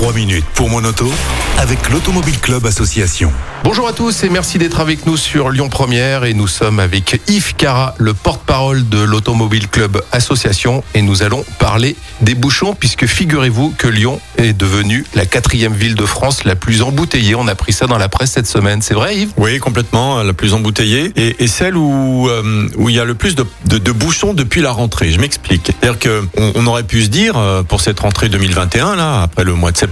3 0.00 0.12
minutes 0.12 0.44
pour 0.54 0.70
mon 0.70 0.84
auto 0.84 1.10
avec 1.58 1.90
l'Automobile 1.90 2.38
Club 2.38 2.64
Association. 2.66 3.32
Bonjour 3.64 3.88
à 3.88 3.92
tous 3.92 4.22
et 4.22 4.28
merci 4.28 4.56
d'être 4.56 4.78
avec 4.78 5.06
nous 5.06 5.16
sur 5.16 5.50
Lyon 5.50 5.68
Première 5.68 6.24
et 6.24 6.32
nous 6.32 6.46
sommes 6.46 6.78
avec 6.78 7.20
Yves 7.26 7.56
Cara, 7.56 7.96
le 7.98 8.14
porte-parole 8.14 8.88
de 8.88 9.00
l'Automobile 9.00 9.66
Club 9.66 10.00
Association 10.12 10.84
et 10.94 11.02
nous 11.02 11.24
allons 11.24 11.44
parler 11.58 11.96
des 12.20 12.36
bouchons 12.36 12.76
puisque 12.78 13.06
figurez-vous 13.06 13.74
que 13.76 13.88
Lyon 13.88 14.20
est 14.36 14.52
devenue 14.52 15.04
la 15.16 15.26
quatrième 15.26 15.74
ville 15.74 15.96
de 15.96 16.06
France 16.06 16.44
la 16.44 16.54
plus 16.54 16.82
embouteillée. 16.82 17.34
On 17.34 17.48
a 17.48 17.56
pris 17.56 17.72
ça 17.72 17.88
dans 17.88 17.98
la 17.98 18.08
presse 18.08 18.30
cette 18.30 18.46
semaine, 18.46 18.80
c'est 18.80 18.94
vrai 18.94 19.16
Yves? 19.16 19.32
Oui, 19.36 19.58
complètement, 19.58 20.22
la 20.22 20.32
plus 20.32 20.54
embouteillée 20.54 21.10
et, 21.16 21.42
et 21.42 21.48
celle 21.48 21.76
où 21.76 22.28
euh, 22.28 22.68
où 22.76 22.88
il 22.88 22.94
y 22.94 23.00
a 23.00 23.04
le 23.04 23.14
plus 23.16 23.34
de, 23.34 23.44
de, 23.66 23.78
de 23.78 23.92
bouchons 23.92 24.32
depuis 24.32 24.60
la 24.60 24.70
rentrée. 24.70 25.10
Je 25.10 25.18
m'explique. 25.18 25.72
C'est-à-dire 25.80 25.98
que 25.98 26.24
on, 26.38 26.52
on 26.54 26.66
aurait 26.68 26.84
pu 26.84 27.02
se 27.02 27.08
dire 27.08 27.36
euh, 27.36 27.64
pour 27.64 27.80
cette 27.80 27.98
rentrée 27.98 28.28
2021 28.28 28.94
là, 28.94 29.22
après 29.22 29.42
le 29.42 29.54
mois 29.54 29.72
de 29.72 29.76
septembre, 29.76 29.87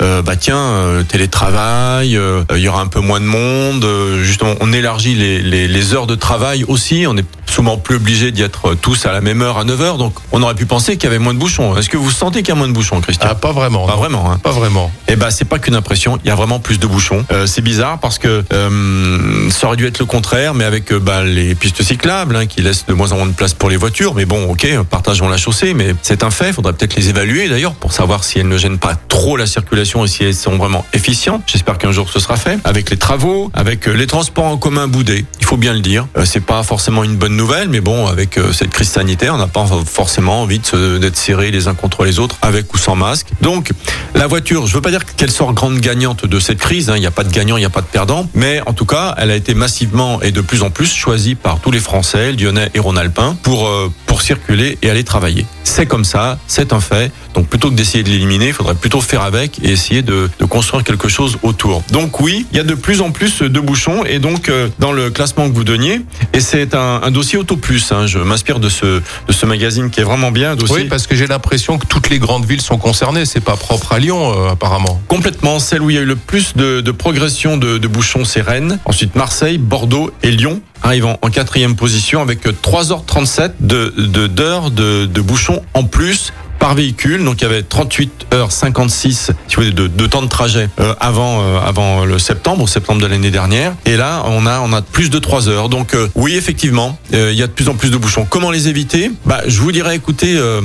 euh, 0.00 0.22
bah 0.22 0.36
tiens, 0.36 0.56
euh, 0.56 1.02
télétravail, 1.02 2.16
euh, 2.16 2.42
il 2.54 2.58
y 2.58 2.68
aura 2.68 2.80
un 2.80 2.86
peu 2.86 3.00
moins 3.00 3.20
de 3.20 3.24
monde. 3.24 3.86
justement, 4.22 4.54
on 4.60 4.72
élargit 4.72 5.14
les, 5.14 5.40
les, 5.40 5.68
les 5.68 5.94
heures 5.94 6.06
de 6.06 6.14
travail 6.14 6.64
aussi. 6.64 7.06
On 7.08 7.16
est 7.16 7.26
souvent 7.58 7.76
plus 7.76 7.96
obligé 7.96 8.30
d'y 8.30 8.42
être 8.42 8.74
tous 8.74 9.04
à 9.04 9.10
la 9.10 9.20
même 9.20 9.42
heure 9.42 9.58
à 9.58 9.64
9 9.64 9.80
heures. 9.80 9.98
Donc, 9.98 10.14
on 10.30 10.44
aurait 10.44 10.54
pu 10.54 10.64
penser 10.64 10.96
qu'il 10.96 11.04
y 11.04 11.06
avait 11.08 11.18
moins 11.18 11.34
de 11.34 11.40
bouchons. 11.40 11.76
Est-ce 11.76 11.88
que 11.88 11.96
vous 11.96 12.12
sentez 12.12 12.42
qu'il 12.42 12.50
y 12.50 12.52
a 12.52 12.54
moins 12.54 12.68
de 12.68 12.72
bouchons, 12.72 13.00
Christian? 13.00 13.26
Ah 13.28 13.34
pas 13.34 13.50
vraiment. 13.50 13.84
Pas 13.84 13.94
non. 13.94 13.98
vraiment. 13.98 14.30
Hein. 14.30 14.38
Pas 14.40 14.52
vraiment. 14.52 14.92
Eh 15.08 15.16
ben, 15.16 15.30
c'est 15.30 15.44
pas 15.44 15.58
qu'une 15.58 15.74
impression. 15.74 16.20
Il 16.22 16.28
y 16.28 16.30
a 16.30 16.36
vraiment 16.36 16.60
plus 16.60 16.78
de 16.78 16.86
bouchons. 16.86 17.24
Euh, 17.32 17.46
c'est 17.46 17.60
bizarre 17.60 17.98
parce 17.98 18.20
que 18.20 18.44
euh, 18.52 19.50
ça 19.50 19.66
aurait 19.66 19.76
dû 19.76 19.88
être 19.88 19.98
le 19.98 20.04
contraire, 20.04 20.54
mais 20.54 20.62
avec 20.62 20.92
euh, 20.92 21.00
bah, 21.00 21.24
les 21.24 21.56
pistes 21.56 21.82
cyclables 21.82 22.36
hein, 22.36 22.46
qui 22.46 22.62
laissent 22.62 22.86
de 22.86 22.94
moins 22.94 23.10
en 23.10 23.16
moins 23.16 23.26
de 23.26 23.32
place 23.32 23.54
pour 23.54 23.70
les 23.70 23.76
voitures. 23.76 24.14
Mais 24.14 24.24
bon, 24.24 24.48
ok, 24.48 24.64
partageons 24.88 25.28
la 25.28 25.36
chaussée, 25.36 25.74
mais 25.74 25.96
c'est 26.02 26.22
un 26.22 26.30
fait. 26.30 26.50
Il 26.50 26.52
faudrait 26.52 26.74
peut-être 26.74 26.94
les 26.94 27.08
évaluer 27.08 27.48
d'ailleurs 27.48 27.74
pour 27.74 27.92
savoir 27.92 28.22
si 28.22 28.38
elles 28.38 28.46
ne 28.46 28.56
gênent 28.56 28.78
pas 28.78 28.94
trop 28.94 29.36
la 29.36 29.46
circulation 29.46 30.04
et 30.04 30.08
si 30.08 30.22
elles 30.22 30.34
sont 30.34 30.58
vraiment 30.58 30.86
efficientes. 30.92 31.42
J'espère 31.48 31.76
qu'un 31.76 31.90
jour 31.90 32.08
ce 32.08 32.20
sera 32.20 32.36
fait. 32.36 32.60
Avec 32.62 32.90
les 32.90 32.98
travaux, 32.98 33.50
avec 33.52 33.86
les 33.86 34.06
transports 34.06 34.44
en 34.44 34.58
commun 34.58 34.86
boudés. 34.86 35.24
Faut 35.48 35.56
bien 35.56 35.72
le 35.72 35.80
dire. 35.80 36.06
Euh, 36.18 36.26
c'est 36.26 36.44
pas 36.44 36.62
forcément 36.62 37.04
une 37.04 37.16
bonne 37.16 37.34
nouvelle, 37.34 37.70
mais 37.70 37.80
bon, 37.80 38.06
avec 38.06 38.36
euh, 38.36 38.52
cette 38.52 38.68
crise 38.68 38.90
sanitaire, 38.90 39.34
on 39.34 39.38
n'a 39.38 39.46
pas 39.46 39.64
forcément 39.86 40.42
envie 40.42 40.60
d'être 41.00 41.16
serrés 41.16 41.50
les 41.50 41.68
uns 41.68 41.74
contre 41.74 42.04
les 42.04 42.18
autres, 42.18 42.36
avec 42.42 42.74
ou 42.74 42.76
sans 42.76 42.96
masque. 42.96 43.28
Donc, 43.40 43.70
la 44.14 44.26
voiture, 44.26 44.66
je 44.66 44.74
veux 44.74 44.82
pas 44.82 44.90
dire 44.90 45.06
qu'elle 45.06 45.30
sort 45.30 45.54
grande 45.54 45.80
gagnante 45.80 46.26
de 46.26 46.38
cette 46.38 46.58
crise. 46.58 46.90
hein. 46.90 46.96
Il 46.96 47.00
n'y 47.00 47.06
a 47.06 47.10
pas 47.10 47.24
de 47.24 47.32
gagnant, 47.32 47.56
il 47.56 47.60
n'y 47.60 47.64
a 47.64 47.70
pas 47.70 47.80
de 47.80 47.86
perdant. 47.86 48.28
Mais 48.34 48.60
en 48.66 48.74
tout 48.74 48.84
cas, 48.84 49.14
elle 49.16 49.30
a 49.30 49.36
été 49.36 49.54
massivement 49.54 50.20
et 50.20 50.32
de 50.32 50.42
plus 50.42 50.62
en 50.62 50.68
plus 50.68 50.94
choisie 50.94 51.34
par 51.34 51.60
tous 51.60 51.70
les 51.70 51.80
Français, 51.80 52.32
lyonnais 52.32 52.68
et 52.74 52.78
rhône-alpins, 52.78 53.38
pour 53.42 53.68
euh, 53.68 53.90
pour 54.08 54.22
circuler 54.22 54.76
et 54.82 54.90
aller 54.90 55.04
travailler. 55.04 55.46
C'est 55.62 55.86
comme 55.86 56.04
ça, 56.04 56.38
c'est 56.48 56.72
un 56.72 56.80
fait. 56.80 57.12
Donc 57.34 57.46
plutôt 57.46 57.70
que 57.70 57.76
d'essayer 57.76 58.02
de 58.02 58.08
l'éliminer, 58.08 58.48
il 58.48 58.52
faudrait 58.52 58.74
plutôt 58.74 59.00
faire 59.00 59.22
avec 59.22 59.60
et 59.62 59.70
essayer 59.70 60.02
de, 60.02 60.28
de 60.40 60.44
construire 60.44 60.82
quelque 60.82 61.08
chose 61.08 61.38
autour. 61.44 61.84
Donc 61.92 62.18
oui, 62.20 62.46
il 62.50 62.56
y 62.56 62.60
a 62.60 62.64
de 62.64 62.74
plus 62.74 63.00
en 63.00 63.12
plus 63.12 63.42
de 63.42 63.60
bouchons 63.60 64.04
et 64.04 64.18
donc 64.18 64.48
euh, 64.48 64.68
dans 64.80 64.90
le 64.92 65.10
classement 65.10 65.48
que 65.48 65.54
vous 65.54 65.62
donniez, 65.62 66.00
et 66.32 66.40
c'est 66.40 66.74
un, 66.74 67.00
un 67.04 67.10
dossier 67.12 67.38
Auto 67.38 67.56
Plus. 67.56 67.92
hein. 67.92 68.06
je 68.08 68.18
m'inspire 68.18 68.58
de 68.58 68.68
ce 68.68 68.86
de 69.28 69.32
ce 69.32 69.46
magazine 69.46 69.90
qui 69.90 70.00
est 70.00 70.04
vraiment 70.04 70.30
bien, 70.32 70.52
un 70.52 70.56
dossier. 70.56 70.76
Oui, 70.76 70.84
parce 70.88 71.06
que 71.06 71.14
j'ai 71.14 71.26
l'impression 71.28 71.78
que 71.78 71.86
toutes 71.86 72.08
les 72.10 72.18
grandes 72.18 72.46
villes 72.46 72.62
sont 72.62 72.78
concernées. 72.78 73.26
C'est 73.26 73.40
pas 73.44 73.56
propre 73.56 73.92
à 73.92 73.98
Lyon 73.98 74.32
euh, 74.34 74.52
apparemment. 74.52 75.00
Complètement, 75.06 75.58
celle 75.60 75.82
où 75.82 75.90
il 75.90 75.96
y 75.96 75.98
a 75.98 76.02
eu 76.02 76.06
le 76.06 76.16
plus 76.16 76.56
de, 76.56 76.80
de 76.80 76.90
progression 76.90 77.56
de, 77.58 77.76
de 77.78 77.88
bouchons, 77.88 78.24
c'est 78.24 78.40
Rennes. 78.40 78.78
Ensuite 78.86 79.14
Marseille, 79.14 79.58
Bordeaux 79.58 80.10
et 80.22 80.30
Lyon 80.30 80.60
arrivant 80.82 81.18
en 81.22 81.28
quatrième 81.30 81.74
position 81.74 82.22
avec 82.22 82.44
3h37 82.46 83.50
de 83.60 83.92
de- 84.08 84.26
d'heures 84.26 84.70
de, 84.70 85.06
de 85.06 85.20
bouchons 85.20 85.62
en 85.74 85.84
plus 85.84 86.32
par 86.58 86.74
véhicule. 86.74 87.24
Donc 87.24 87.40
il 87.40 87.44
y 87.44 87.46
avait 87.46 87.62
38 87.62 88.26
heures 88.34 88.52
56 88.52 89.30
si 89.48 89.56
vous 89.56 89.62
voulez, 89.62 89.72
de, 89.72 90.06
temps 90.06 90.22
de 90.22 90.28
trajet 90.28 90.68
euh, 90.80 90.94
avant 91.00 91.40
euh, 91.42 91.60
avant 91.60 92.04
le 92.04 92.18
septembre, 92.18 92.62
au 92.64 92.66
septembre 92.66 93.00
de 93.00 93.06
l'année 93.06 93.30
dernière. 93.30 93.74
Et 93.86 93.96
là 93.96 94.22
on 94.26 94.46
a 94.46 94.60
on 94.60 94.72
a 94.72 94.82
plus 94.82 95.10
de 95.10 95.18
3 95.18 95.48
heures. 95.48 95.68
Donc 95.68 95.94
euh, 95.94 96.08
oui 96.14 96.34
effectivement 96.36 96.98
euh, 97.14 97.30
il 97.32 97.38
y 97.38 97.42
a 97.42 97.46
de 97.46 97.52
plus 97.52 97.68
en 97.68 97.74
plus 97.74 97.90
de 97.90 97.96
bouchons. 97.96 98.26
Comment 98.28 98.50
les 98.50 98.68
éviter? 98.68 99.10
Bah 99.24 99.40
je 99.46 99.60
vous 99.60 99.72
dirais 99.72 99.96
écoutez 99.96 100.36
euh, 100.36 100.60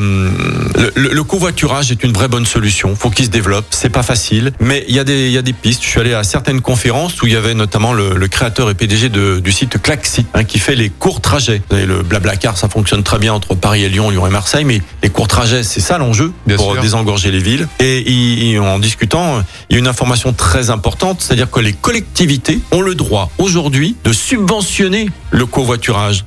le, 0.95 1.09
le- 1.09 1.23
covoiturage 1.23 1.91
est 1.91 2.03
une 2.03 2.11
vraie 2.11 2.27
bonne 2.27 2.45
solution. 2.45 2.95
Faut 2.95 3.09
qu'il 3.09 3.25
se 3.25 3.29
développe. 3.29 3.65
C'est 3.71 3.89
pas 3.89 4.03
facile, 4.03 4.51
mais 4.59 4.83
il 4.87 4.95
y 4.95 4.99
a 4.99 5.03
des 5.03 5.27
il 5.27 5.31
y 5.31 5.37
a 5.37 5.41
des 5.41 5.53
pistes. 5.53 5.81
Je 5.83 5.87
suis 5.87 5.99
allé 5.99 6.13
à 6.13 6.23
certaines 6.23 6.61
conférences 6.61 7.21
où 7.21 7.27
il 7.27 7.33
y 7.33 7.35
avait 7.35 7.53
notamment 7.53 7.93
le, 7.93 8.15
le 8.15 8.27
créateur 8.27 8.69
et 8.69 8.73
PDG 8.73 9.09
de, 9.09 9.39
du 9.39 9.51
site 9.51 9.81
Klaxit 9.81 10.25
hein, 10.33 10.43
qui 10.43 10.59
fait 10.59 10.75
les 10.75 10.89
courts 10.89 11.21
trajets. 11.21 11.61
Vous 11.69 11.75
savez, 11.75 11.85
le 11.87 12.01
Blablacar 12.03 12.57
ça 12.57 12.67
fonctionne 12.69 13.03
très 13.03 13.19
bien 13.19 13.33
entre 13.33 13.55
Paris 13.55 13.83
et 13.83 13.89
Lyon, 13.89 14.09
Lyon 14.09 14.27
et 14.27 14.29
Marseille, 14.29 14.65
mais 14.65 14.81
les 15.01 15.09
courts 15.09 15.27
trajets 15.27 15.63
c'est 15.63 15.79
ça 15.83 15.97
l'enjeu 15.97 16.31
pour 16.55 16.73
sûr. 16.73 16.81
désengorger 16.81 17.29
les 17.31 17.39
villes. 17.39 17.67
Et 17.79 18.57
en 18.59 18.79
discutant, 18.79 19.43
il 19.69 19.73
y 19.73 19.75
a 19.75 19.79
une 19.79 19.87
information 19.87 20.33
très 20.33 20.69
importante, 20.69 21.21
c'est-à-dire 21.21 21.49
que 21.51 21.59
les 21.59 21.73
collectivités 21.73 22.59
ont 22.71 22.81
le 22.81 22.95
droit 22.95 23.29
aujourd'hui 23.37 23.95
de 24.03 24.11
subventionner 24.13 25.09
le 25.31 25.45
covoiturage. 25.45 26.25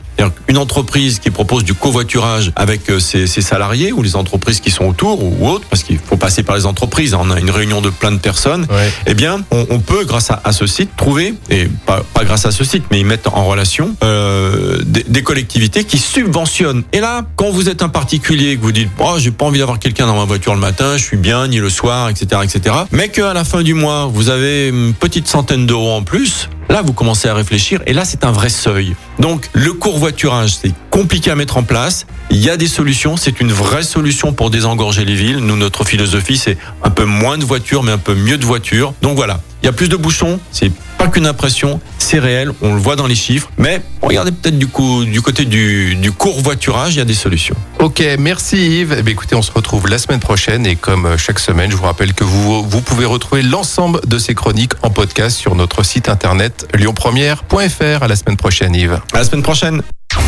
Une 0.49 0.56
entreprise 0.56 1.19
qui 1.19 1.31
propose 1.31 1.62
du 1.62 1.75
covoiturage 1.75 2.50
avec 2.56 2.89
euh, 2.89 2.99
ses, 2.99 3.27
ses 3.27 3.43
salariés 3.43 3.93
ou 3.93 4.00
les 4.03 4.16
entreprises 4.16 4.61
qui 4.61 4.71
sont 4.71 4.87
autour 4.87 5.22
ou 5.22 5.47
autres, 5.47 5.66
parce 5.69 5.83
qu'il 5.83 5.99
faut 5.99 6.16
passer 6.16 6.43
par 6.43 6.56
les 6.56 6.65
entreprises, 6.65 7.12
on 7.12 7.31
a 7.31 7.39
une 7.39 7.50
réunion 7.50 7.83
de 7.83 7.91
plein 7.91 8.12
de 8.12 8.16
personnes, 8.19 8.66
Ouais. 8.71 8.91
eh 9.06 9.12
bien, 9.12 9.41
on, 9.50 9.66
on 9.69 9.78
peut, 9.78 10.05
grâce 10.06 10.31
à, 10.31 10.41
à 10.43 10.53
ce 10.53 10.66
site, 10.66 10.89
trouver, 10.97 11.34
et 11.50 11.69
pas, 11.84 12.03
pas 12.15 12.25
grâce 12.25 12.47
à 12.47 12.50
ce 12.50 12.65
site, 12.65 12.84
mais 12.91 12.99
ils 13.00 13.05
mettent 13.05 13.27
en 13.27 13.45
relation 13.45 13.95
euh, 14.03 14.78
des, 14.87 15.05
des 15.06 15.22
collectivités 15.22 15.84
qui 15.84 15.99
subventionnent. 15.99 16.83
Et 16.95 17.00
là, 17.00 17.27
quand 17.37 17.50
vous 17.50 17.69
êtes 17.69 17.83
un 17.83 17.91
particulier, 17.91 18.56
que 18.56 18.62
vous 18.62 18.72
dites, 18.72 18.89
oh, 18.99 19.16
j'ai 19.19 19.31
pas 19.33 19.45
envie 19.47 19.59
d'avoir 19.59 19.79
quelqu'un 19.79 20.07
dans 20.07 20.17
ma 20.17 20.25
voiture 20.25 20.55
le 20.55 20.61
matin, 20.61 20.97
je 20.97 21.03
suis 21.03 21.17
bien, 21.17 21.49
ni 21.49 21.59
le 21.59 21.71
soir, 21.71 22.09
etc., 22.09 22.43
etc., 22.45 22.77
mais 22.93 23.09
qu'à 23.09 23.33
la 23.33 23.45
fin 23.45 23.62
du 23.62 23.75
mois, 23.75 24.11
vous 24.12 24.29
avez 24.29 24.69
une 24.69 24.95
petite 24.95 25.29
centaine 25.29 25.67
d'euros 25.67 25.93
en 25.93 26.03
plus, 26.03 26.49
Là, 26.69 26.83
vous 26.83 26.93
commencez 26.93 27.29
à 27.29 27.34
réfléchir 27.34 27.81
et 27.87 27.93
là, 27.93 28.05
c'est 28.05 28.25
un 28.25 28.33
vrai 28.33 28.49
seuil. 28.49 28.97
Donc, 29.21 29.49
le 29.53 29.73
covoiturage, 29.73 30.57
c'est 30.61 30.75
compliqué 30.91 31.31
à 31.31 31.37
mettre 31.37 31.57
en 31.57 31.62
place. 31.62 32.07
Il 32.31 32.39
y 32.39 32.51
a 32.51 32.57
des 32.57 32.67
solutions. 32.67 33.17
C'est 33.17 33.41
une 33.41 33.53
vraie 33.53 33.84
solution 33.84 34.33
pour 34.33 34.51
désengorger 34.51 35.05
les 35.05 35.15
villes. 35.15 35.39
Nous, 35.39 35.57
notre 35.57 35.84
philosophie, 35.84 36.37
c'est 36.37 36.59
un 36.83 36.91
peu 36.91 37.05
moins 37.05 37.39
de 37.39 37.45
voitures, 37.45 37.84
mais 37.84 37.93
un 37.93 37.99
peu 37.99 38.15
mieux 38.15 38.37
de 38.37 38.45
voitures. 38.45 38.95
Donc 39.01 39.17
voilà. 39.17 39.41
Il 39.63 39.67
y 39.67 39.69
a 39.69 39.73
plus 39.73 39.89
de 39.89 39.97
bouchons. 39.97 40.41
C'est 40.51 40.73
pas 40.99 41.07
qu'une 41.07 41.27
impression. 41.27 41.81
C'est 42.09 42.21
réel. 42.21 42.53
On 42.62 42.72
le 42.72 42.81
voit 42.81 42.94
dans 42.94 43.09
les 43.09 43.17
chiffres. 43.17 43.50
Mais 43.59 43.83
regardez 44.00 44.31
peut-être 44.31 44.56
du 44.56 44.69
coup, 44.69 45.05
du 45.05 45.21
côté 45.22 45.44
du, 45.44 45.97
du 45.97 46.12
court 46.12 46.41
voiturage, 46.41 46.94
il 46.94 46.99
y 46.99 47.00
a 47.00 47.05
des 47.05 47.15
solutions. 47.15 47.56
Ok, 47.81 48.00
merci 48.21 48.56
Yves. 48.78 48.94
Eh 48.97 49.03
bien, 49.03 49.12
écoutez, 49.12 49.34
on 49.34 49.43
se 49.43 49.50
retrouve 49.50 49.89
la 49.89 49.99
semaine 49.99 50.21
prochaine 50.21 50.66
et 50.66 50.77
comme 50.77 51.06
euh, 51.06 51.16
chaque 51.16 51.41
semaine, 51.41 51.69
je 51.69 51.75
vous 51.75 51.83
rappelle 51.83 52.15
que 52.15 52.22
vous, 52.22 52.62
vous 52.62 52.81
pouvez 52.81 53.06
retrouver 53.06 53.43
l'ensemble 53.43 53.99
de 54.06 54.19
ces 54.19 54.37
chroniques 54.37 54.75
en 54.83 54.91
podcast 54.91 55.37
sur 55.37 55.56
notre 55.56 55.83
site 55.83 56.09
internet 56.09 56.69
lyonpremière.fr. 56.78 58.03
À 58.05 58.06
la 58.06 58.15
semaine 58.15 58.37
prochaine 58.37 58.77
Yves. 58.77 59.00
À 59.12 59.19
la 59.19 59.25
semaine 59.25 59.43
prochaine. 59.43 59.83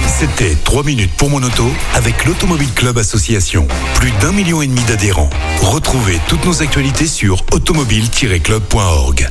C'était 0.09 0.57
3 0.65 0.83
minutes 0.83 1.13
pour 1.17 1.31
mon 1.31 1.41
auto 1.45 1.71
avec 1.95 2.25
l'Automobile 2.25 2.73
Club 2.75 2.99
Association. 2.99 3.69
Plus 3.95 4.11
d'un 4.21 4.33
million 4.33 4.63
et 4.63 4.67
demi 4.67 4.83
d'adhérents. 4.89 5.31
Retrouvez 5.63 6.19
toutes 6.27 6.45
nos 6.45 6.61
actualités 6.61 7.07
sur 7.07 7.45
automobile-club.org. 7.53 9.31